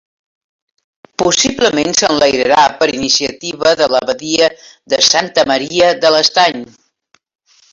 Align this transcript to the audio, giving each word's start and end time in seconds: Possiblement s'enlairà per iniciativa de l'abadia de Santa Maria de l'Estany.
Possiblement 1.23 1.91
s'enlairà 1.99 2.63
per 2.79 2.87
iniciativa 3.01 3.75
de 3.83 3.91
l'abadia 3.97 4.49
de 4.95 5.03
Santa 5.11 5.45
Maria 5.53 5.93
de 6.07 6.13
l'Estany. 6.17 6.65